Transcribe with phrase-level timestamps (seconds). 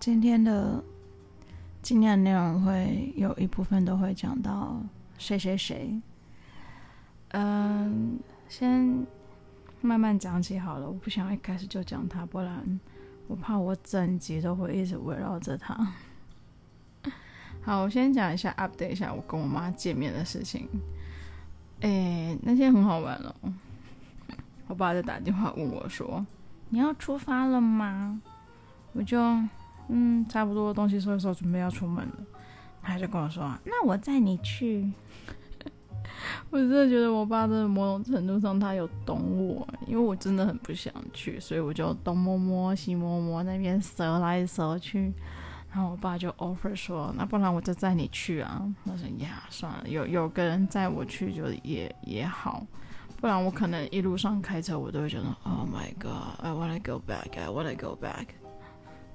[0.00, 0.82] 今天的
[1.82, 4.80] 今天的内容会有一部分都会讲到
[5.18, 6.00] 谁谁谁。
[7.32, 8.18] 嗯，
[8.48, 9.06] 先
[9.82, 10.86] 慢慢讲起好了。
[10.88, 12.80] 我不想一开始就讲他，不然
[13.28, 15.76] 我怕我整集都会一直围绕着他。
[17.60, 20.66] 好，我先讲一下，update 一下我跟我妈见面的事情。
[21.82, 23.34] 哎，那天很好玩哦。
[24.66, 26.24] 我爸就打电话问我说
[26.70, 28.22] ：“你要出发了吗？”
[28.92, 29.18] 我就
[29.90, 32.14] 嗯，差不多东西收一收，准备要出门了。
[32.82, 34.90] 他就跟我说：“那我载你去。
[36.50, 45.12] ”我真的觉得我爸在某种程度上他有懂我，因为我真的很不想去，所以我就东摸摸西摸摸，那边折来折去。
[45.72, 52.66] 然后我爸就 offer 说：“那不然我就载你去啊。”我说：“呀，算了，有有个人载我去就也也好，
[53.20, 58.26] 不然我可能一路上开车我都会觉得，Oh my God，I wanna go back，I wanna go back。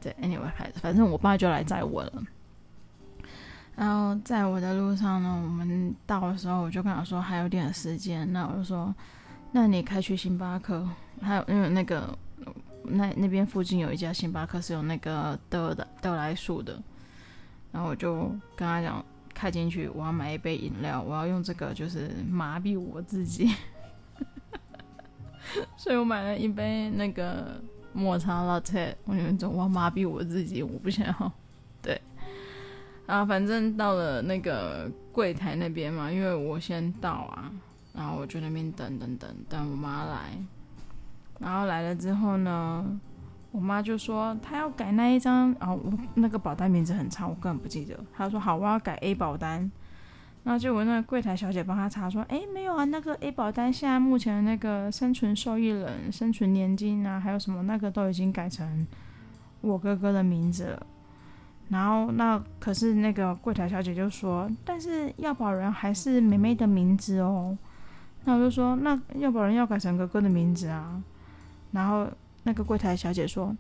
[0.06, 2.24] 对，anyway，反正我爸就来载我了。
[3.76, 8.94] 然后在我的路上呢，我们到的时候我就跟他说还有点时间，那我就说，
[9.52, 10.88] 那你开去星巴克，
[11.20, 12.16] 还有因为那个。
[12.88, 16.80] 那那边附近有一家星巴克，是有那个得的豆来树的，
[17.72, 23.56] 然后我就跟他讲，开进去，我要买一杯饮料，我要用这个就是麻痹我自己，
[25.76, 27.60] 所以我买了一杯那个
[27.96, 31.32] 抹茶老茶我有一种我要麻痹我自己，我不想要，
[31.82, 32.00] 对，
[33.08, 37.50] 然后反正到了那个柜台那边嘛，因为我先到啊，
[37.94, 40.38] 然后我就那边等等等等我妈来。
[41.40, 42.86] 然后来了之后呢，
[43.52, 47.98] 我妈就说她要改那一张，然后我那个保单名字很长，我根本不记得。
[48.14, 49.72] 她说好，我要改 A 保单。
[50.46, 58.86] 然后就我那柜台小姐帮她查说，哎，没有啊，那个 A 保单现在目前那个生存受益人、生存年金啊，还有什么那个都已经改成
[59.62, 60.86] 我哥哥的名字了。
[61.70, 67.58] 然后那可是那个柜台小姐就说，但是要保人还是妹妹的名字哦。
[68.24, 71.02] 那我就说，那要保人要改成哥哥的名字啊。
[71.72, 72.08] 然后
[72.44, 73.56] 那个柜台小姐说：“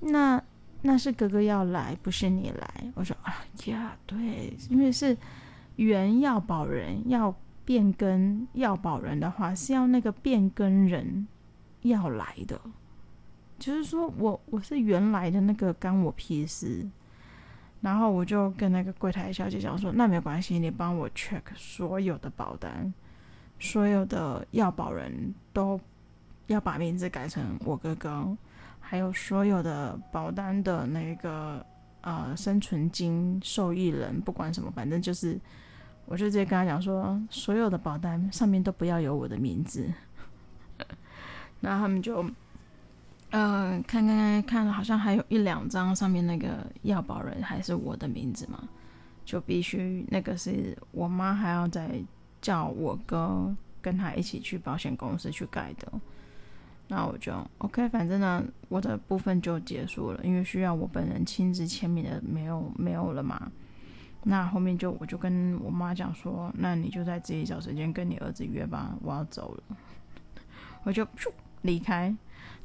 [0.00, 0.42] 那
[0.80, 5.14] 那是哥哥要来，不是你来。”我说：“啊呀，对，因为是
[5.80, 11.26] 原要保人要变更要保人的话，是要那个变更人
[11.82, 12.60] 要来的，
[13.58, 16.86] 就是说我我是原来的那个，干我屁事。”
[17.80, 22.92] 然后我就跟那个柜台小姐讲说：“那没关系，你帮我 check 所有的保单，
[23.58, 25.80] 所有的要保人都。”
[26.50, 28.36] 要把名字改成我哥哥，
[28.80, 31.64] 还有所有的保单的那个
[32.00, 35.38] 呃生存金受益人，不管什么，反正就是，
[36.10, 39.88] 我就直接跟他讲说，所有的保单上面都不要有我的名字。
[41.60, 42.20] 然后他们就，
[43.30, 48.68] 嗯、看看看看，好像还有一两张上面那个要保人还是我的名字嘛，
[49.24, 51.88] 就必须那个是我妈还要再
[52.42, 55.92] 叫我哥跟他一起去保险公司去改的。
[56.88, 63.48] 那我就 OK，反正呢，我的部分就结束了，因为需要我本人亲自签名的没有没有了嘛。
[64.22, 69.76] 那后面就我就跟我妈讲说，那你就在自己找时间跟你儿子约吧，我要走了。
[70.82, 71.30] 我就咻
[71.62, 72.14] 离开，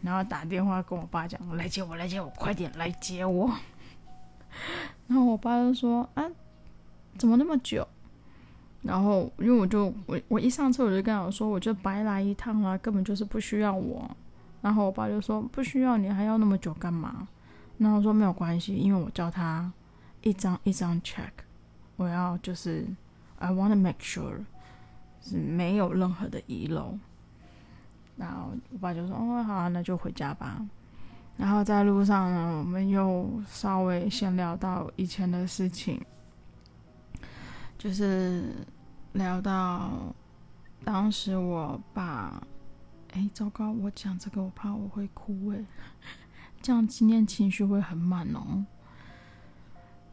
[0.01, 3.51] 然后打电话跟我爸讲，来接我，来接我，快点来接我。
[5.07, 6.23] 然后我爸就说啊，
[7.17, 7.87] 怎么那么久？
[8.81, 14.09] 然后，因为我就我我一上车我就跟他说，我就白来一趟啊，根本就是不需要我。
[14.61, 17.27] 然后我爸就说不需要你还要那么久干嘛？
[17.77, 19.71] 然后我说没有关系，因为我叫他
[20.21, 21.31] 一张一张 check，
[21.95, 22.85] 我要就是
[23.39, 24.43] I want to make sure
[25.21, 26.97] 是没有任何的遗漏。
[28.17, 30.65] 然后我爸就说哦好啊，那就回家吧。
[31.37, 36.01] 然后在路上呢，我们又稍微先聊到以前的事情，
[37.77, 38.43] 就是。
[39.15, 40.13] 聊到
[40.83, 42.45] 当时我爸，
[43.13, 43.71] 哎，糟糕！
[43.71, 45.65] 我讲这个，我怕我会哭哎，
[46.61, 48.65] 这样今天情绪会很满哦。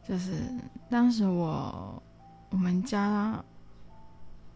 [0.07, 0.33] 就是
[0.89, 2.01] 当时我
[2.49, 3.43] 我们家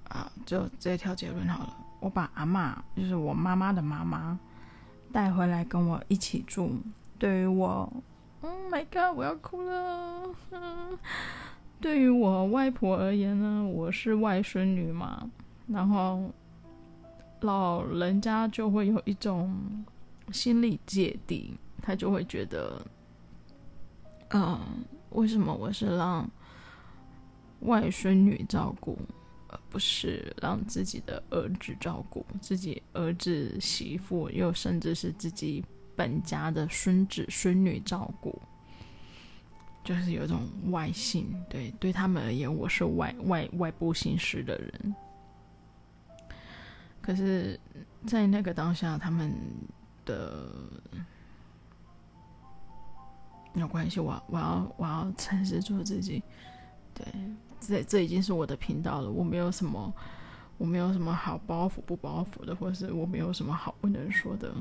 [0.10, 1.78] 啊，就这条结论好了。
[2.00, 4.40] 我把阿嬷，就是我妈妈的妈妈
[5.12, 6.76] 带回来跟我一起住。
[7.18, 7.92] 对于我
[8.42, 10.30] ，Oh my God，我要哭了。
[11.82, 15.30] 对于我外婆而言呢，我是外孙女嘛，
[15.68, 16.30] 然后
[17.42, 19.86] 老人家就会有一种
[20.32, 22.80] 心理芥蒂，他就会觉得，
[24.30, 24.60] 嗯，
[25.12, 26.30] 为什么我是让
[27.62, 28.98] 外孙女照顾，
[29.48, 35.64] 而不是让自己的儿子照顾，自己儿子媳妇，又甚至是自己
[35.96, 38.40] 本家的孙子孙女照顾？
[39.84, 44.96] 就是有一种外姓，对，对他们而言，我是外外外部姓氏的人。
[47.02, 47.58] 可是，
[48.06, 49.34] 在那个当下，他们
[50.06, 50.52] 的
[53.58, 56.22] 没有关系，我我要我要诚实做自己。
[56.94, 57.06] 对，
[57.60, 59.92] 这这已经是我的频道了，我没有什么，
[60.60, 64.54] 我没有什么好包袱不包袱的，或者是我没有什么好不能说的。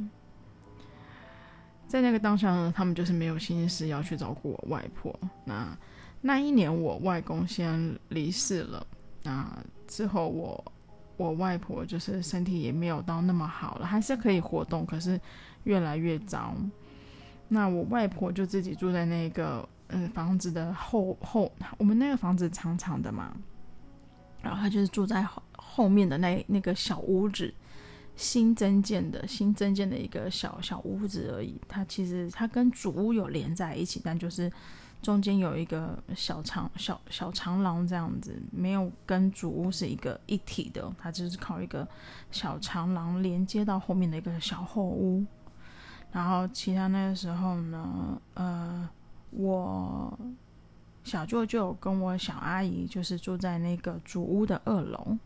[1.86, 5.14] 在那个当下呢，他们就是没有心思要去照顾我外婆。
[5.44, 5.76] 那
[6.22, 8.86] 那一年，我外公先离世了。
[9.22, 9.46] 那
[9.86, 10.72] 之后，我
[11.18, 15.20] 我外婆就是身体也没有到那么好了，还是可以活动，可是
[15.64, 16.54] 越来越糟。
[17.48, 23.36] 那我外婆就自己住在那个嗯房子的后后，我们那个房子长长的嘛，
[24.42, 27.52] 然后她就是住在后后面的那那个小屋子。
[28.18, 34.50] 新增建的新增建的一个小小屋子而已，它其实它跟主屋有连在一起，但就是
[35.02, 41.86] 中间有一个小长小小长廊这样子，没有跟主屋是一个一体的，它就是靠一个
[42.30, 45.22] 小长廊连接到后面的一个小后屋。
[46.12, 48.88] 然后其他那个时候呢，呃，
[49.30, 50.18] 我
[51.04, 55.16] 小舅舅跟我小阿姨就是住在那个主屋的二楼。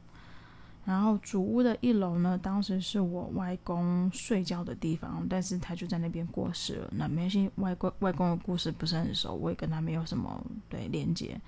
[0.84, 6.88] 然后主屋的一楼呢，当时是我外公睡觉的地方，但是他就在那边过世了。
[6.90, 11.40] 那没关系，外公外公的故事不是很熟，我也跟他没有什么对连接。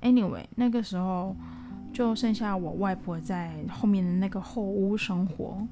[0.00, 1.36] Anyway，那个时候
[1.92, 5.66] 就剩下我外婆在后面的那个后屋生活。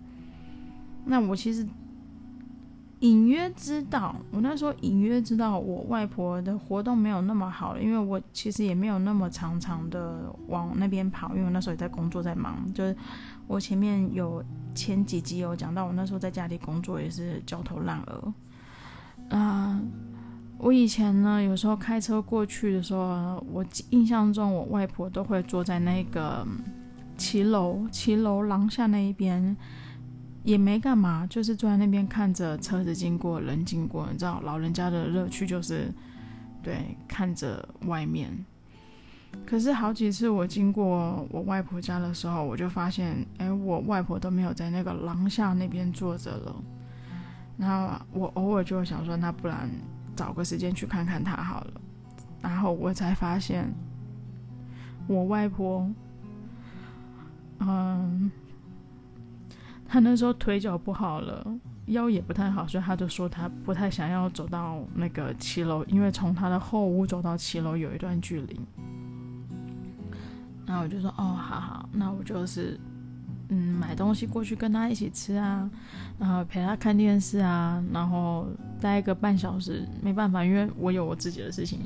[1.06, 1.66] 那我其实。
[3.00, 12.56] 隐约知道，我那时候隐约知道我外婆的活动没有那么好了，因为我其实也没有那么常常的往那边跑，因为我那时候也在工作，在忙。
[12.74, 12.96] 就是
[13.46, 14.42] 我前面有
[14.74, 18.34] 前几集有讲到，我那时候在家里工作也是焦头烂额。
[19.30, 19.80] 啊、
[20.58, 26.44] 我以前呢，有时候开车过去的时候，我印象中我外婆都会坐在那个
[27.16, 29.56] 骑楼骑楼廊下那一边。
[30.48, 34.08] 也没干嘛，就是坐在那边看着车子经过，人经过。
[34.10, 35.92] 你知道，老人家的乐趣就是，
[36.62, 38.30] 对，看着外面。
[39.44, 46.56] 可是好几次我经过我外婆家的时候，我就发现，哎，我外婆都没有在那个廊下那边坐着了。
[47.58, 49.68] 然后我偶尔就想说，那不然
[50.16, 51.72] 找个时间去看看她好了。
[52.40, 53.70] 然后我才发现，
[55.06, 55.86] 我外婆，
[57.58, 58.30] 嗯。
[59.88, 61.44] 他那时候腿脚不好了，
[61.86, 68.60] 腰也不太好，所以他就说他不太想要走到那个七楼，因为从他的后屋走到七楼有一段距离。
[70.66, 72.78] 然后我就说：“哦，好好，那我就是
[73.48, 75.70] 嗯买东西过去跟他一起吃啊，
[76.18, 78.46] 然后陪他看电视啊，然后
[78.78, 79.88] 待个半小时。
[80.02, 81.80] 没办法，因为我有我自己的事情。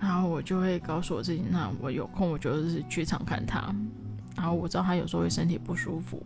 [0.00, 3.72] 然后我就会告诉我自己，那我有空我就是去场看他。
[4.36, 6.20] 然后我知道他有时候会身体不舒服。”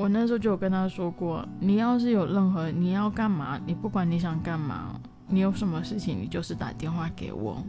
[0.00, 4.98] 我那时候就有跟他说过，你要是有任何你要干嘛，你不管你想干嘛，
[5.28, 7.62] 你有什么事情，你就是打电话给我，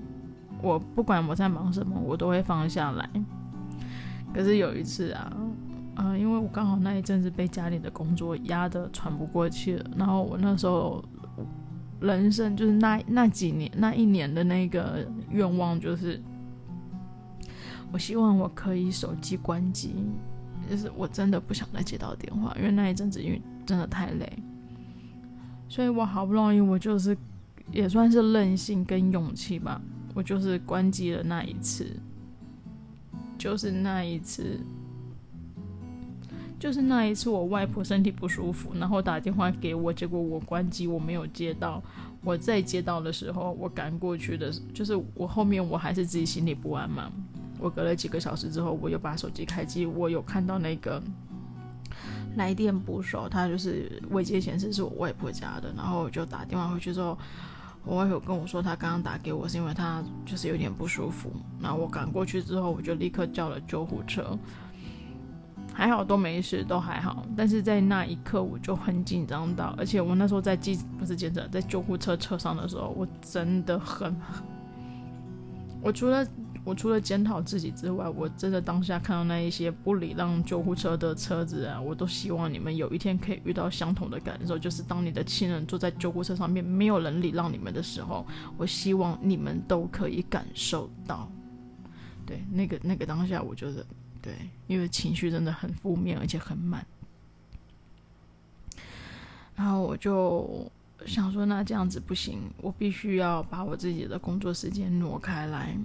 [0.61, 3.09] 我不管我在忙什么，我都会放下来。
[4.33, 5.33] 可是有一次啊，
[5.97, 11.03] 嗯、因为我刚好那一阵子被家里的工作压得喘不过气了，然后我那时候
[11.99, 16.23] 人生就是那那几年那一年的那个愿望就是，
[17.91, 19.93] 我希望我可以手机关机。
[20.69, 24.31] 就是我真的不想再接到电话，因为那一阵子因为真的太累，
[25.67, 27.17] 所以我好不容易我就是
[27.71, 29.81] 也算是任性跟勇气吧，
[30.13, 31.85] 我就是关机了那一次，
[33.37, 34.59] 就是那一次，
[36.59, 41.81] 就是那一次我外婆身体不舒服，然后打电话给我，结果我关机我没有接到，
[42.23, 47.11] 我再接到的时候我赶过去的，就是我后面我还是自己心里不安嘛。
[47.61, 50.99] 我隔了几个小时之后，我又把手机开机，我有看到那个
[52.35, 57.15] 来电捕手，他就是未接显示是我外婆家的，然后我就打电话回去之后，
[57.85, 64.35] 我外婆跟我说，他刚刚打给我是因为他就是有点不舒服，然后我赶过去之后，我就立刻叫了救护车，
[65.71, 74.15] 还好都没事，都还好，但是在那一刻我就很紧张到，而且我那时候在机不是接着在救护车车上的时候，我真的很，
[75.79, 76.25] 我除了。
[76.63, 88.25] 我除了检讨自己之外，我真的当下看到那一些不礼让救护车的车子啊，我都希望你们有一天可以遇到相同的感受，就是当你的亲人坐在救护车上面，没有人礼让你们的时候，
[88.57, 91.27] 我希望你们都可以感受到。
[92.27, 93.83] 对，那个那个当下，我觉得
[94.21, 94.33] 对，
[94.67, 96.85] 因为情绪真的很负面，而且很满。
[99.55, 100.71] 然后我就
[101.07, 105.75] 想说，那这样子不行，我必须要把我自己的工作时间挪开来。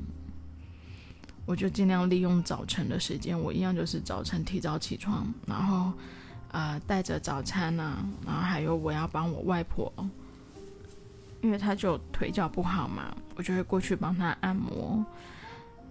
[1.47, 5.93] 我就尽量利用早晨的时间，我一样就是早晨提早起床，然后
[6.53, 9.91] 呃带着早餐啊，然后还有我要帮我外婆，
[11.41, 15.03] 因为她就腿脚不好嘛，我就会过去帮她按摩。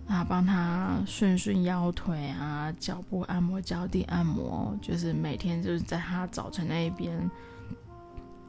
[0.07, 7.27] 啊，帮他顺顺腰腿啊，脚部按摩、脚底按摩，就是每天就是在他早晨那一边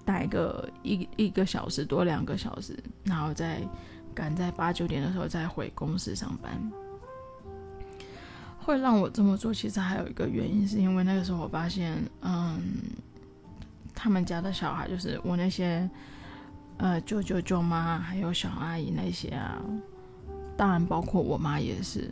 [0.04, 3.62] 待个一一个小时多两个小时，然后再
[4.14, 6.60] 赶在八九点的时候再回公司上班。
[8.66, 12.60] 会让我这么做，其实还有一个原因，是因为那个时候我发现，嗯，
[13.94, 15.88] 他们家的小孩，就是我那些
[16.78, 19.62] 呃舅舅舅妈还有小阿姨那些啊。
[20.56, 22.10] 当然，包括我妈也是，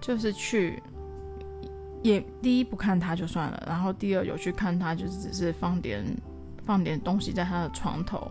[0.00, 0.82] 就是去，
[2.02, 6.02] 也第一不看他就算了，然后第二有去看他，就是只是放点
[6.64, 8.30] 放点东西在他的床头，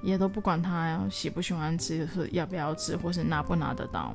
[0.00, 4.14] 也都不管他喜不喜欢吃，是要不要吃，或是拿不拿得到。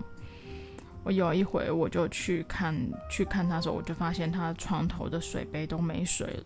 [1.05, 2.75] 我有一回我就去看
[3.09, 6.43] 去看他的时候，我就发现他床头的水杯都没水了，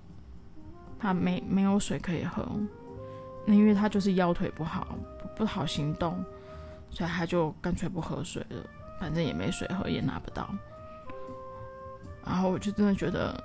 [1.00, 2.46] 他没没有水可以喝，
[3.48, 4.96] 那因为他就是腰腿不好，
[5.36, 6.24] 不好行动。
[6.92, 8.66] 所以他就干脆不喝水了，
[9.00, 10.50] 反正也没水喝，也拿不到。
[12.26, 13.40] 然后我就真的觉得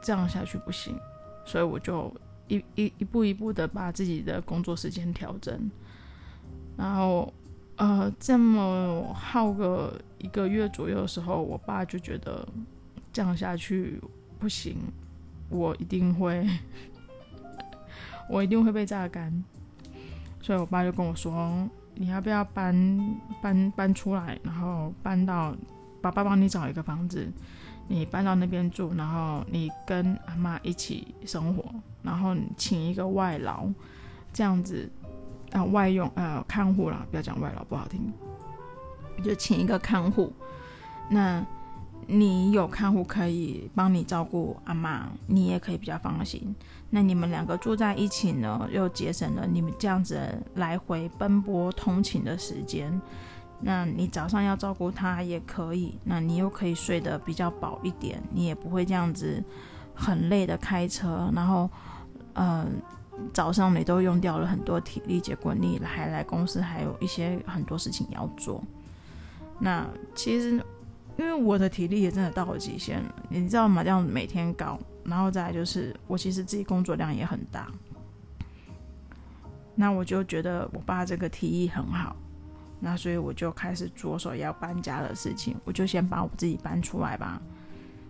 [0.00, 0.96] 这样下去不行，
[1.44, 2.14] 所以我就
[2.46, 5.68] 一一一步一步的把自己的工作时间调整。
[6.76, 7.34] 然后
[7.80, 12.46] 呃，这么耗个一个月左右的时候，我爸就觉得
[13.10, 13.98] 这样下去
[14.38, 14.76] 不行，
[15.48, 16.46] 我一定会，
[18.28, 19.32] 我一定会被榨干。
[20.42, 21.68] 所以我爸就跟我说。
[21.96, 25.54] 你要不要搬搬搬出来，然后搬到
[26.00, 27.28] 爸爸帮你找一个房子，
[27.88, 31.62] 你搬到那边住，然后你跟阿妈一起生活，
[32.02, 33.68] 然后请一个外劳，
[34.32, 34.90] 这样子
[35.52, 38.12] 啊、外佣呃看护啦，不要讲外劳不好听，
[39.22, 40.32] 就请一个看护，
[41.10, 41.44] 那。
[42.12, 46.52] 你有看护可以帮你照顾阿妈，你也可以比较放心。
[46.88, 50.18] 那你们两个住在一起呢，又节省了你们这样子
[50.56, 53.00] 来回奔波通勤的时间。
[53.60, 59.40] 那你早上要照顾他也可以，那你又可以睡得比较饱一点，你也不会这样子
[59.94, 61.70] 很累的开车，然后，
[62.32, 62.66] 嗯、
[63.32, 68.62] 早上你都用掉了很多体力，结果你还来公司还有一些很多事情要做。
[69.58, 70.62] 那其实。
[71.18, 73.84] 因为我的体力也真的到了极限了，你知道吗？
[73.84, 77.68] 这样每天搞，然后再来就是我其实自己工作量也很大，
[79.74, 82.16] 那我就觉得我爸这个提议很好，
[82.78, 87.38] 那所以我就开始着手要搬家的事情，我就先把我自己搬出来吧，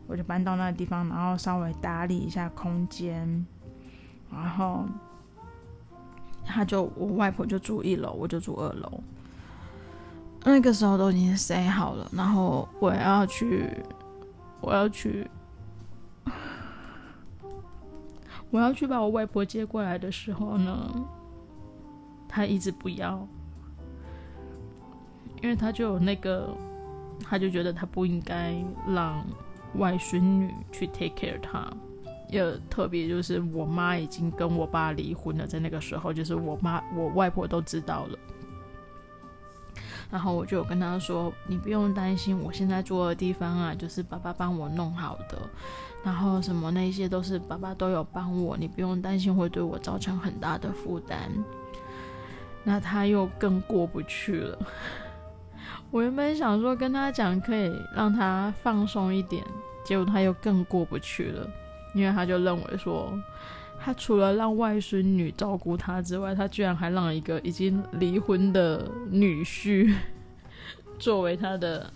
[0.07, 3.45] 我就搬到那个地方，然后稍微打理一下空间，
[4.33, 4.85] 然后
[6.45, 9.01] 他就我外婆就住一楼，我就住二楼。
[10.43, 13.69] 那个时候都已经塞好了，然后我要去，
[14.63, 15.29] 我要去，
[18.51, 20.91] 我要去把我外婆接过来的时候呢，
[22.27, 23.27] 他一直不要，
[25.43, 26.49] 因为他就有那个，
[27.23, 28.55] 他就觉得他不应该
[28.89, 29.23] 让
[29.75, 31.71] 外孙女去 take care 他，
[32.31, 38.19] 也特别就是我妈已经跟我爸离婚了，在那个时候，就是我妈我外婆都知道了。
[40.11, 45.39] 然后我就跟他说：“你不用担心，我现在住的地方啊，就是爸爸帮我弄好的，
[46.03, 51.31] 然后什么那些都是爸爸都有帮我，你不用担心会对我造成很大的负担。”
[52.65, 54.59] 那他又更过不去了。
[55.93, 59.45] 我原本想说跟他讲可以让他放松一点，
[59.85, 61.49] 结果他又更过不去了，
[61.95, 63.13] 因为他就认为说。
[63.83, 69.97] 他除了让外孙女照顾他之外，他居然还让一个已经离婚的女婿
[71.01, 71.91] 作为他的，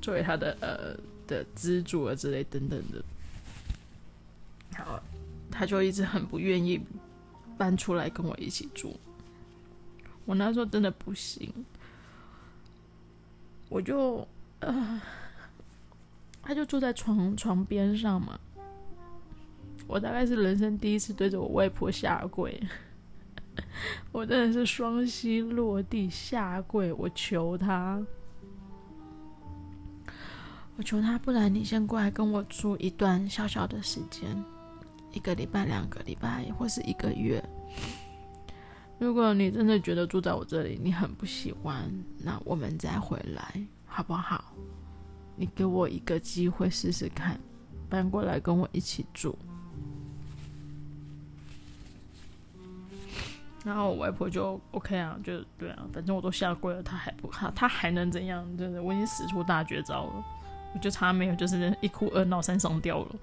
[0.00, 0.96] 作为他的呃
[1.26, 3.04] 的资助啊之类等等的。
[4.82, 5.02] 好，
[5.50, 6.80] 他就一直很不愿意
[7.58, 8.98] 搬出来跟我一起住。
[10.24, 11.52] 我那时候真的不行，
[13.68, 14.26] 我就
[14.60, 14.98] 呃，
[16.40, 18.40] 他就住在床床边上嘛。
[19.88, 22.62] 我大概是人生第一次对着我外婆下跪，
[24.12, 27.98] 我真的是双膝落地下跪，我求她，
[30.76, 34.44] 我求她，不然你先过来跟我住一段小小的时间，
[35.10, 37.42] 一个礼拜、两个礼拜，或是一个月。
[38.98, 44.52] 如果你真的觉得住在我这里你很不喜欢，那我们再回来好不好？
[45.34, 47.40] 你给我一个机会试试看，
[47.88, 49.38] 搬过来跟我一起住。
[53.68, 58.42] 然后我外婆就 OK 啊，就对啊，反正我都下跪了，她还不他他还能怎样？
[58.56, 60.24] 真的，我已经使出大绝招了，
[60.72, 63.16] 我就差没有就是一哭二闹三上吊了。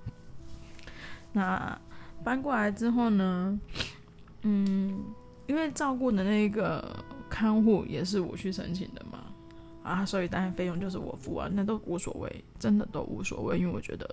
[1.34, 1.75] 那
[2.24, 3.60] 搬过来之后呢，
[4.44, 5.04] 嗯，
[5.48, 6.96] 因为照顾的那一个
[7.28, 9.18] 看护也是我去申请的嘛，
[9.82, 14.08] 啊，所以当然费用就是我付啊，那都无所谓，真的都无所谓，因为我觉得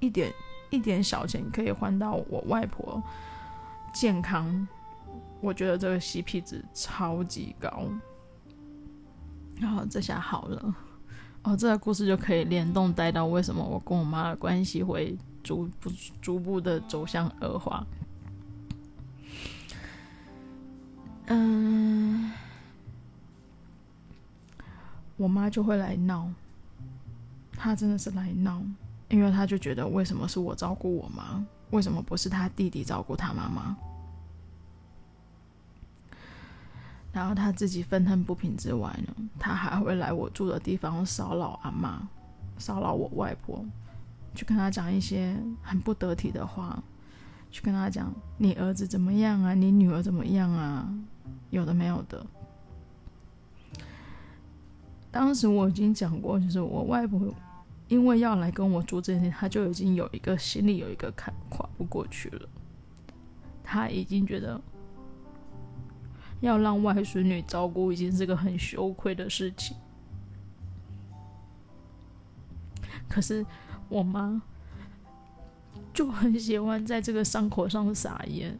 [0.00, 0.32] 一点
[0.70, 3.00] 一点小钱可以换到我外婆
[3.94, 4.66] 健康。
[5.40, 7.88] 我觉得这个 CP 值超级高，
[9.60, 10.74] 然后这下好了，
[11.42, 15.90] 哦，这个故事就可以联动带到为什么我跟我妈的关系会逐步
[16.20, 17.86] 逐步的走向恶化。
[21.26, 22.32] 嗯，
[25.16, 26.28] 我妈就会来闹，
[27.52, 28.62] 她真的是来闹，
[29.08, 33.76] 因为她就觉得为什么是我照顾我妈，为什么不是她弟弟照顾她妈妈？
[37.16, 42.06] 然后他自己愤恨不平之外呢，他还会来我住的地方骚扰阿妈，
[42.58, 43.64] 骚扰我外婆，
[44.34, 46.78] 去跟他讲一些很不得体的话，
[47.50, 50.86] 去跟他讲你儿子怎么样啊，你女儿怎么样啊，
[51.48, 52.26] 有的没有的。
[55.10, 57.34] 当时我已经讲过，就是我外婆
[57.88, 62.46] 因为要来跟我住这件事，他就已经有一个心里有一个坎跨不过去了，
[63.64, 64.60] 他已经觉得。
[66.46, 69.76] 要让外孙女照顾已经是个很羞愧的事情，
[73.08, 73.44] 可是
[73.88, 74.40] 我妈
[75.92, 78.56] 就很喜欢在这个伤口上撒盐。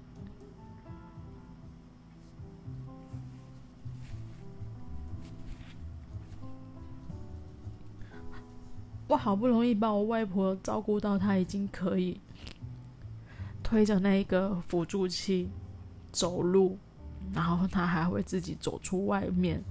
[9.07, 12.21] 我好不容易把我外婆照顾到她已经可以
[13.63, 15.49] 推着那个辅助器
[16.11, 16.77] 走路。
[17.35, 19.63] 然后他还会自己走出外面。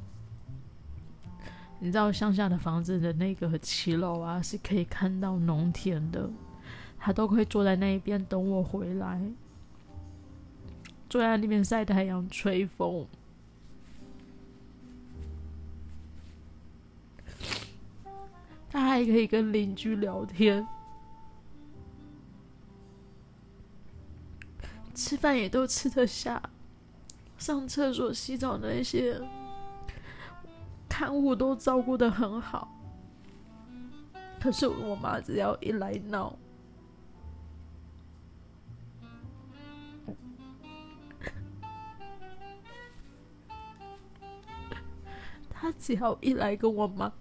[1.79, 6.29] 你知道乡下的房子的那个骑楼啊，是可以看到农田的。
[6.97, 9.21] 他都会坐在那一边等我回来，
[11.07, 13.05] 坐在那边晒太阳、吹风。
[18.71, 20.67] 他还可以跟邻居聊天，
[24.95, 26.41] 吃饭也都吃得下。
[27.37, 29.21] 上厕所、洗澡那些
[30.89, 32.67] 看护都照顾得很好，
[34.39, 36.35] 可是我妈只要一来闹，
[45.49, 47.11] 她只要一来跟我妈，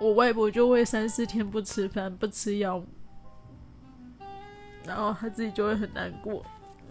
[0.00, 2.84] 我外婆就会三四天不吃饭、不吃药。
[4.86, 6.44] 然后他自己就会很难过，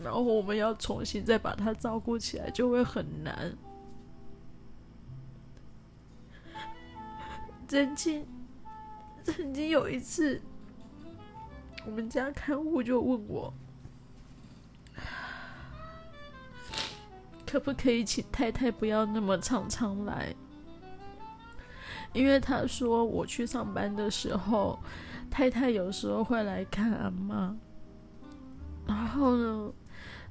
[0.03, 3.55] 然后我们要重新再把他照顾起来就会很难。
[7.67, 8.25] 曾经，
[9.23, 10.41] 曾经有一次，
[11.86, 13.53] 我们家看护就问我，
[17.45, 20.36] 可不可以请太太不要那么常常来，
[22.13, 24.77] 因为他说我去上班的时候，
[25.31, 27.55] 太太有时候会来看阿妈。
[28.88, 29.74] 然后呢，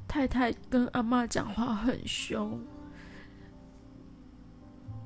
[0.07, 2.61] 太太跟阿妈讲话很凶。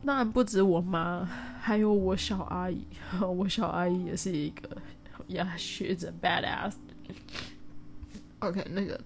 [0.05, 1.25] 当然不止我妈，
[1.61, 2.87] 还有我小阿姨。
[3.21, 4.77] 我小阿姨也是一个
[5.29, 6.75] 呀，学着 badass。
[8.41, 9.01] OK，那个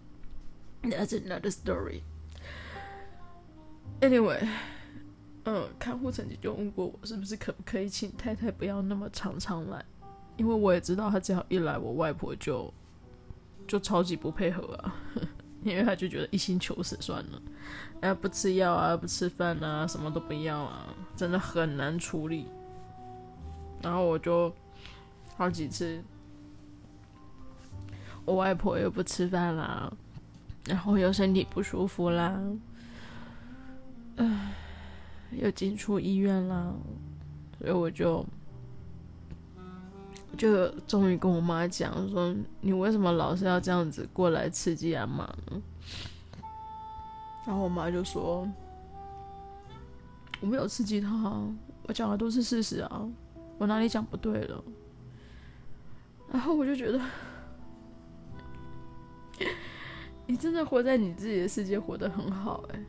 [0.82, 2.02] That's another story。
[4.00, 4.46] Anyway，
[5.44, 9.84] 嗯，看护曾经就问过我，是不是可不可以请太太不要那么常常来？
[10.36, 12.72] 因为我也知道，她只要一来，我外婆就。
[13.72, 14.94] 就超级不配合啊，
[15.64, 17.42] 因为他就觉得一心求死算了，
[18.02, 22.46] 哎，不吃药啊，不吃饭啊，什么都不要啊，真的很难处理。
[23.80, 24.54] 然后我就
[25.38, 26.04] 好几次，
[28.26, 29.90] 我外婆又不吃饭啦，
[30.66, 32.38] 然后又身体不舒服啦，
[34.16, 34.52] 唉，
[35.30, 36.74] 又进出医院啦，
[37.58, 38.22] 所以我就。
[40.36, 45.62] 就终于跟我妈讲说：“你为什么老是要这样子过来刺激阿妈呢？”
[47.46, 48.48] 然后我妈就说
[50.40, 51.10] ：“我没有刺激她，
[51.84, 53.08] 我讲的都是事实啊，
[53.58, 54.64] 我哪里讲不对了？”
[56.32, 57.00] 然后我就觉得，
[60.26, 62.80] 你真的活在你自己的世界，活得很好哎。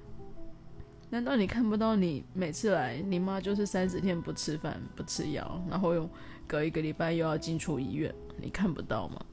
[1.14, 6.10] 难道你看不到你每次来，你妈就是三十天不吃饭、不吃药，然后又
[6.48, 9.24] 隔一个礼拜又要进出医院，你看不到吗？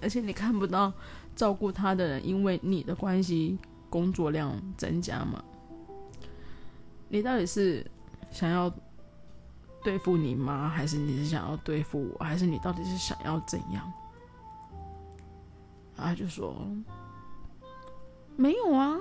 [0.00, 0.90] 而且你看不到
[1.36, 3.58] 照顾她的人因为你的关系
[3.90, 5.44] 工作量增加吗？
[7.10, 7.86] 你到底是
[8.30, 8.72] 想要
[9.84, 13.92] 对付你妈，还是你是想要对付我，还是你到底是想要怎样？
[15.94, 16.56] 他就说
[18.34, 18.96] 没有啊，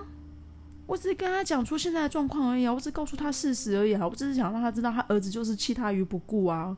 [0.89, 6.75] 我只是跟他讲出现在的状况而已啊，我只是告诉他事实而已啊，我只是想让他知道他儿子就是弃他于不顾啊。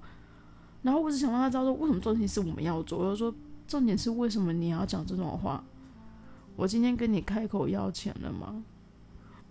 [0.82, 3.00] 然后我只想让他知道说，为什么事情是我们要做。
[3.00, 3.34] 我就说，
[3.66, 5.64] 重点是为什么你要讲这种话？
[6.58, 8.62] 我今天跟你开口要钱了吗？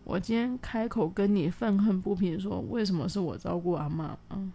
[0.04, 4.14] 我今天开口跟你愤恨不平，说为什么是我照顾阿妈？
[4.28, 4.52] 嗯，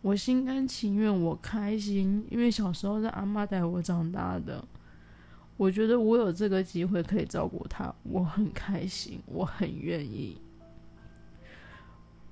[0.00, 4.64] 我心甘情愿，我开心，因为小时候是阿妈带我长大的。
[5.58, 10.40] 我觉得我有这个机会可以照顾他，我很开心，我很愿意。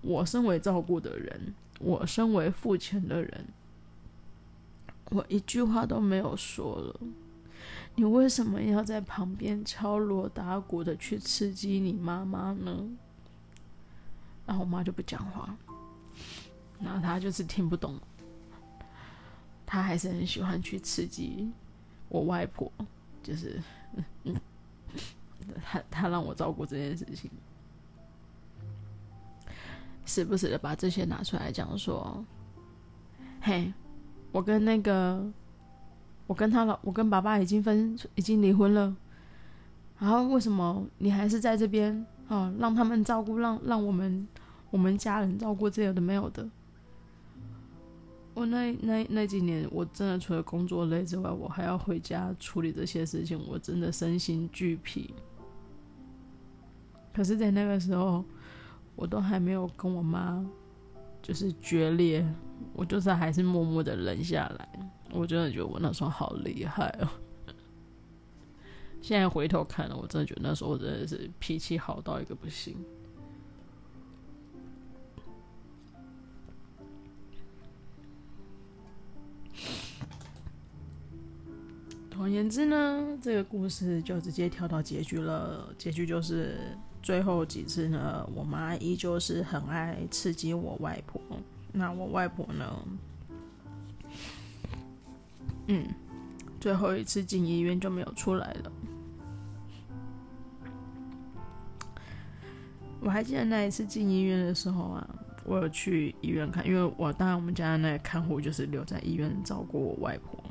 [0.00, 1.54] 我身为照顾的人。
[1.78, 3.48] 我身为付钱的人，
[5.10, 7.00] 我一句话都没有说了。
[7.96, 12.82] 你为什么要在旁边敲锣打鼓的去刺激你妈妈呢？
[14.46, 15.54] 然后我妈就不讲话，
[16.80, 18.00] 然后她就是听不懂，
[19.66, 21.50] 她还是很喜欢去刺激
[22.08, 22.72] 我外婆，
[23.26, 23.60] 就是，
[24.22, 24.34] 嗯，
[25.64, 27.28] 她她让我照顾这件事情。
[30.04, 32.24] 时不时的把这些拿出来讲，说
[33.42, 33.72] ：“嘿，
[34.30, 35.28] 我跟那个，
[36.28, 38.94] 我跟他老，我跟爸爸已经分，已经离婚了。
[39.98, 42.06] 然后为什么你还是在这边？
[42.28, 44.28] 哦，让他们照顾，让让我们
[44.70, 46.48] 我们家人照顾，这有的没有的。
[48.36, 55.12] 我那那那几年，我真的除了工作累之外，我还要回家处理这些事情，我真的身心俱疲。
[57.12, 58.24] 可是，在那个时候。”
[58.96, 60.42] 我都还没有跟我妈
[61.20, 62.26] 就是决裂，
[62.72, 64.66] 我就是还是默默的忍下来。
[65.12, 67.08] 我真的觉得我那时候好厉害哦。
[69.02, 72.74] 现在回头看了，我真的觉得那时候我真的是脾气好到一个不行。
[82.16, 85.68] 总而言之呢，这个故事就直接跳到结局了。
[85.76, 86.58] 结局就是。
[87.02, 91.22] 最后几次呢，我妈依旧是很爱刺激我外婆。
[91.70, 92.88] 那我外婆呢，
[95.68, 95.86] 嗯，
[96.58, 98.72] 最后一次进医院就没有出来了。
[102.98, 105.08] 我还记得那一次进医院的时候啊，
[105.44, 110.42] 我有去医院看，因为我当然我们家的那个看护就是留在医院照顾我外婆。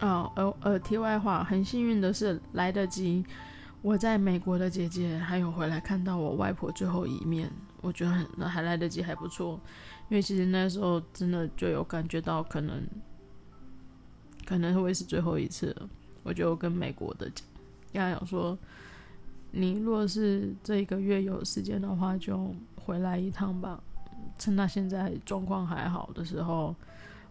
[0.00, 3.24] 哦，呃呃，题外话，很幸运的是来得及，
[3.80, 9.58] 我在美国的姐姐还有回来看到我外婆最后一面，我觉得很还来得及，还不错，
[10.10, 12.82] 因为其实那时候真的就有感觉到可能
[14.44, 15.74] 可能会是最后一次，
[16.22, 17.30] 我就跟美国的
[17.92, 18.58] 跟他讲说，
[19.52, 23.80] 你若是这一个月有时间的话，就回来一趟吧，
[24.38, 26.74] 趁他现在状况还好的时候，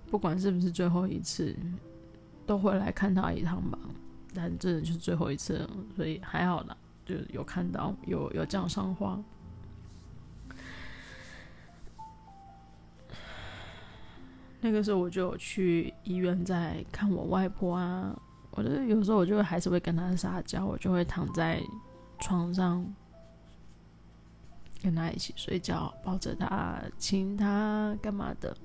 [0.10, 1.56] 不管是不是最后一次。
[2.54, 3.80] 都会来看他一趟吧，
[4.32, 9.20] 但这就是最后一次，所以还好啦，就有看到，有有讲上话。
[14.62, 18.16] 那个时候我就去医院在看我外婆啊，
[18.52, 21.60] 我就有时候我就还是会跟他撒娇，我就会躺在
[22.20, 22.86] 床上
[24.80, 28.56] 跟他一起睡觉，抱着他亲他干嘛的。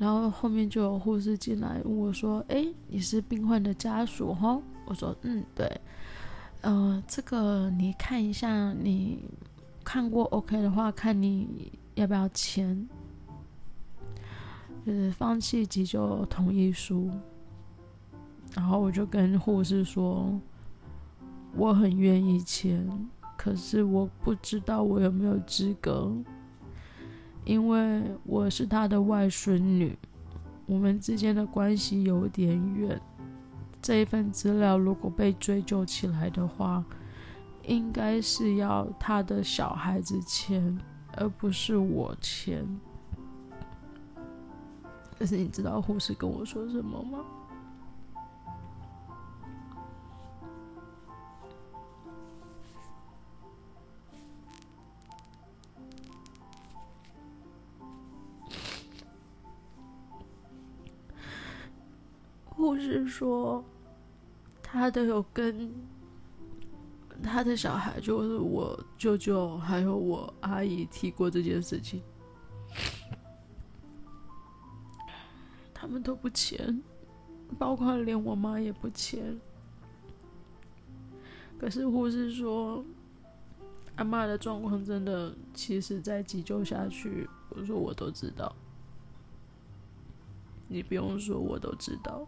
[0.00, 5.70] 然后后面就有护士进来问我说：“诶，你是病患的家属哈？”我说：“嗯，对。
[6.62, 9.22] 呃，这个你看一下，你
[9.84, 12.88] 看过 OK 的话，看你要不要签，
[14.86, 17.10] 就是放弃急救同意书。”
[18.56, 20.40] 然后我就跟护士说
[21.54, 22.88] ：“我很愿意签，
[23.36, 26.10] 可是我不知道我有没有资格。”
[27.44, 29.96] 因为我是他的外孙女，
[30.66, 33.00] 我们之间的关系有点远。
[33.82, 36.84] 这一份资料如果被追究起来的话，
[37.66, 40.78] 应该是要他的小孩子签，
[41.16, 42.64] 而不是我签。
[45.18, 47.18] 可是你知道护士跟我说什么吗？
[62.60, 63.64] 护士说，
[64.62, 65.72] 他都有跟
[67.22, 72.02] 他的小孩，就是我舅舅还有我阿姨提过这件事情。
[75.72, 76.80] 他们都不签，
[77.58, 79.40] 包括连我妈也不签。
[81.58, 82.84] 可是护士说，
[83.96, 88.54] 阿妈的状况真的，其实再急救下去，我说我都知道，
[90.68, 92.26] 你不用说，我都知道。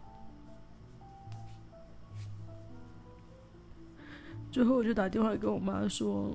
[4.53, 6.31] 最后我就打电话跟我妈说，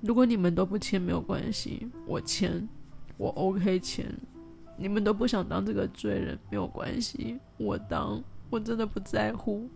[0.00, 2.68] 如果你们都不签没有关系，我签，
[3.16, 4.06] 我 OK 签。
[4.76, 9.68] 你们都不想当这个罪人没有关系，我当，我真的不在乎。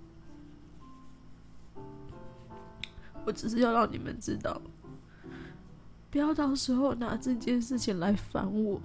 [3.25, 4.63] 我只是要让你们知道，
[6.09, 8.81] 不要到时候拿这件事情来烦我。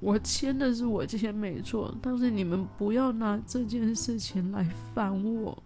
[0.00, 4.62] 我签的是我签没错，但是你们不要拿这件事情来
[4.94, 5.62] 烦我。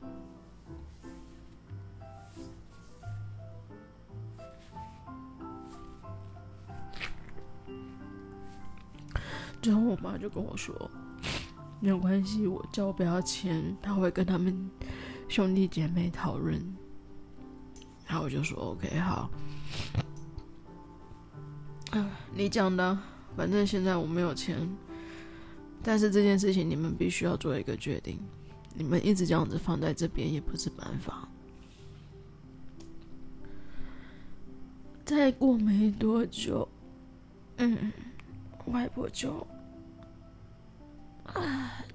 [9.97, 10.91] 我妈就跟我说
[11.81, 14.71] ：“没有关系，我叫我不要签，她会跟他们
[15.29, 16.61] 兄弟姐妹讨论。”
[18.07, 19.31] 然后我就说：“OK，好。”
[21.93, 22.99] 啊，你讲的，
[23.37, 24.69] 反正现在我没有签，
[25.83, 28.19] 但是这件事情你们必须要做一个决定。
[28.75, 31.27] 你们一直这样子放在这边也不是办法。
[35.05, 36.69] 再过没多久，
[37.57, 37.93] 嗯，
[38.67, 39.47] 外婆就。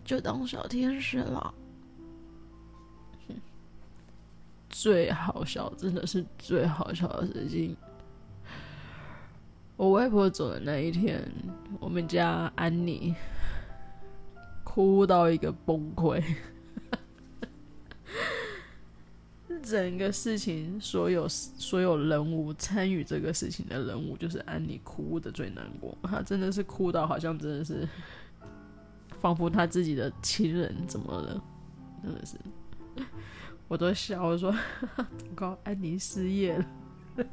[0.04, 1.54] 就当小天使了。
[4.70, 7.76] 最好笑，真的是最好笑的事情。
[9.76, 11.22] 我外婆走的那一天，
[11.80, 13.14] 我们家安妮
[14.64, 16.24] 哭到一个崩溃。
[19.62, 25.96] 整个事情，所有所有人物参与这个事情的人物，就是安妮哭的最难过。
[26.04, 27.88] 她真的是哭到好像真的是。
[29.22, 31.44] 仿佛他自己的亲人怎么了？
[32.02, 32.36] 真的是，
[33.68, 34.26] 我都笑。
[34.26, 34.52] 我说
[34.98, 35.06] ：“糟
[35.36, 36.66] 糕，安妮失业了。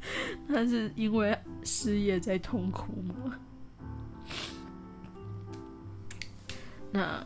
[0.47, 3.39] 他是因为失业在痛苦吗？”
[6.93, 7.25] 那，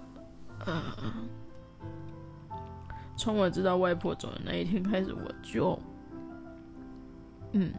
[0.65, 0.81] 呃，
[3.17, 5.77] 从我知道外婆走的那一天开始，我就，
[7.51, 7.73] 嗯，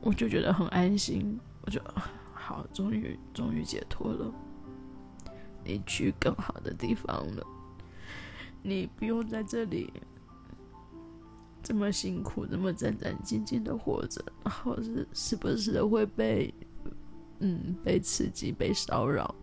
[0.00, 1.38] 我就觉得很安心。
[1.62, 1.80] 我就
[2.34, 4.32] 好，终于，终于解脱了。
[5.66, 7.44] 你去更好的地方了，
[8.62, 9.92] 你不用在这里
[11.62, 16.54] 这么辛苦，这么战战兢兢的活着，然后是时不时的会被
[17.40, 19.34] 嗯被刺激、被骚扰。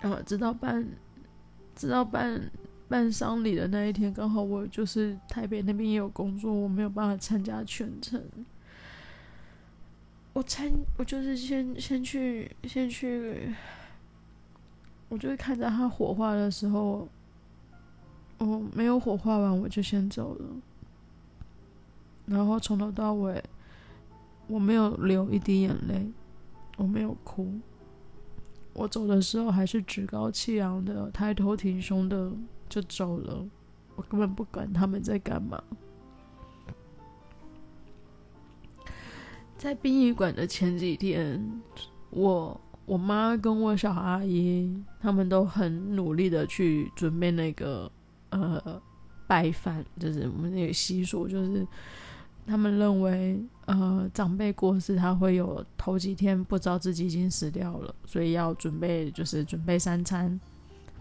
[0.00, 0.86] 然后直到办
[1.74, 2.50] 直到办
[2.88, 8.22] 办丧礼的那一天，刚好我就是台北那边也有工作，我没有办法参加全程。
[10.40, 13.54] 我参，我就是先先去，先去，
[15.10, 17.06] 我就是看着他火化的时候，
[18.38, 20.46] 我，没有火化完我就先走了，
[22.24, 23.44] 然后从头到尾，
[24.46, 26.10] 我没有流一滴眼泪，
[26.78, 27.52] 我没有哭，
[28.72, 32.32] 我走的时候还是趾高气扬的，抬头挺胸的
[32.66, 33.46] 就走了，
[33.94, 35.62] 我根本不管他们在干嘛。
[39.60, 41.38] 在殡仪馆的前几天，
[42.08, 47.92] 我我妈跟我小阿姨他们都很努力的去准备那个
[48.30, 48.80] 呃
[49.26, 51.66] 拜饭，就是我们那个习俗，就是
[52.46, 60.40] 他们认为呃长辈过世，他会有头几天不知道自己已经死掉了，所以要准备就是准备三餐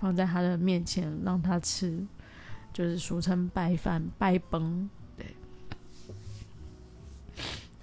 [0.02, 2.06] 放在他的面前让他吃，
[2.74, 4.90] 就是俗称拜饭拜崩。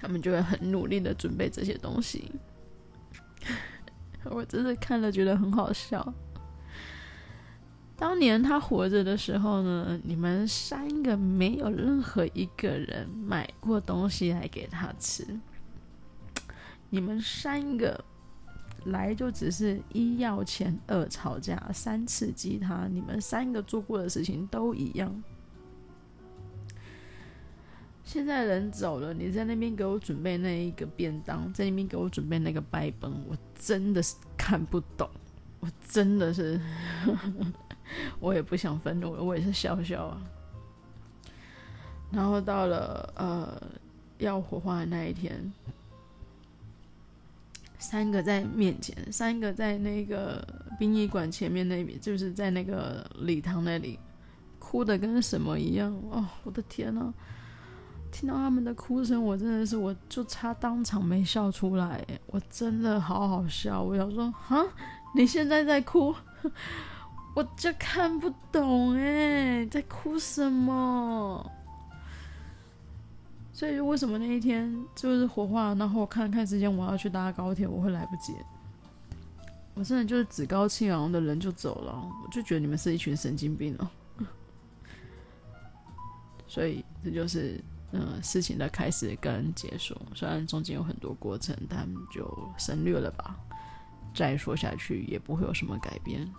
[0.06, 2.30] 他们就会很努力的准备这些东西，
[4.30, 6.14] 我真的看了觉得很好笑。
[7.96, 15.26] 当年他活着的时候呢，你们三个没有任何一个人买过东西来给他吃，
[16.88, 18.04] 你们三个
[18.84, 25.20] 来就只是一要钱，二吵架，三刺激他，你们三个做过的事情都一样。
[28.06, 35.10] 现在人走了，你在那边给我准备那一个便当，在那边给我准备那个拜崩，我真的是看不懂，
[35.58, 36.58] 我真的是，
[38.20, 40.22] 我也不想愤怒，我也是笑笑啊。
[42.12, 43.60] 然后到了呃
[44.18, 45.52] 要火化的那一天，
[47.80, 50.46] 三个在面前，三个在那个
[50.78, 53.98] 殡仪馆前面那边，就是在那个礼堂那里，
[54.60, 57.12] 哭的跟什么一样哦，我的天呐！
[58.18, 63.82] 听到他们的哭声，我真的是我就差当场没笑出来，我真的好好笑。
[63.82, 64.64] 我想说，哈，
[65.14, 66.14] 你现在在哭，
[67.36, 71.52] 我就看不懂哎，在哭什么？
[73.52, 78.34] 所以为什么那一天就是火化，然后我看看时间，我要去搭高铁，我会来不及。
[79.74, 81.92] 我真的就是趾高气昂的人就走了，
[82.24, 83.86] 我就觉得你们是一群神经病哦。
[86.48, 87.62] 所以这就是
[87.98, 93.36] 嗯事情的开始跟结束，虽然中间有很多过程，但就省略了吧。
[94.14, 96.30] 再说下去也不会有什么改变。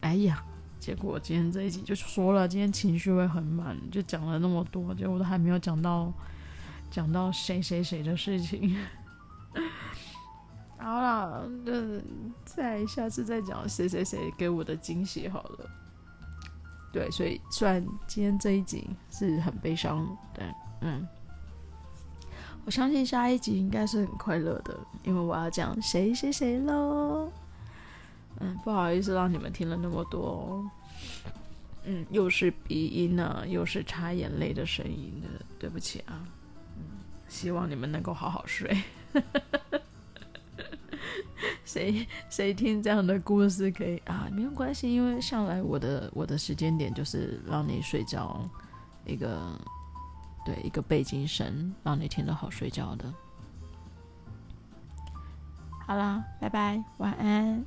[0.00, 0.44] 哎呀。
[0.80, 6.12] 结果今天这一集就说了，今天情绪会很满，就讲了那么多，结果都还没有讲到
[6.90, 8.76] 讲到谁谁谁的事情。
[10.76, 11.72] 好了，那
[12.44, 15.70] 再下次再讲谁谁谁给我的惊喜好了。
[16.94, 21.04] 对，所以虽然今天这一集是很悲伤，但嗯，
[22.64, 27.28] 我相信下一集应该是很快乐的，因为我要讲谁谁谁喽。
[28.38, 30.64] 嗯，不好意思让你们听了那么多。
[31.82, 36.24] 嗯，又是鼻音呢，又是擦眼泪的声音的，对不起啊。
[36.76, 36.84] 嗯，
[37.26, 38.80] 希望你们能够好好睡。
[41.74, 44.28] 谁 谁听这样的故事可以啊？
[44.30, 48.48] 没有关系，因为向来我的我的时间点就是让你睡觉
[49.04, 49.58] 一个
[50.46, 53.12] 对一个背景声，让你听得好睡觉的。
[55.84, 57.64] 好啦，拜拜，晚安。